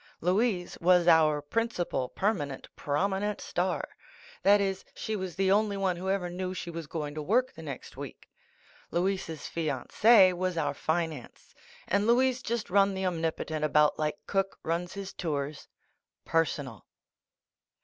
Louise 0.19 0.79
was 0.81 1.07
our 1.07 1.43
principal 1.43 2.09
permanent 2.09 2.67
prominent 2.75 3.39
star. 3.39 3.87
That 4.41 4.59
is, 4.59 4.83
.she 4.95 5.15
was 5.15 5.35
the 5.35 5.51
only 5.51 5.77
one 5.77 5.95
who 5.95 6.09
ever 6.09 6.27
knew 6.27 6.55
she 6.55 6.71
was 6.71 6.87
going 6.87 7.13
to 7.13 7.21
work 7.21 7.53
the 7.53 7.61
next 7.61 7.95
week. 7.97 8.27
Louise's 8.89 9.47
fiance 9.47 10.33
was 10.33 10.57
our 10.57 10.73
finance— 10.73 11.53
and 11.87 12.07
Louise 12.07 12.41
just 12.41 12.71
run 12.71 12.95
the 12.95 13.03
Omnipo 13.03 13.45
tent 13.45 13.63
about 13.63 13.99
like 13.99 14.17
Cook 14.25 14.57
runs 14.63 14.93
his 14.93 15.13
tours: 15.13 15.67
Per 16.25 16.45
sonal. 16.45 16.81